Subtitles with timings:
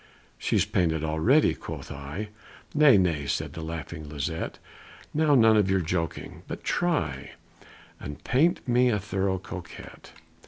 [0.39, 2.29] "She's painted already," quoth I;
[2.73, 4.57] "Nay, nay!" said the laughing Lisette,
[5.13, 7.33] "Now none of your joking but try
[7.99, 10.13] And paint me a thorough Coquette."